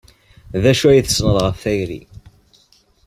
D 0.61 0.63
acu 0.71 0.85
ay 0.87 1.01
tessneḍ 1.05 1.37
ɣef 1.41 1.57
tayri? 1.63 2.01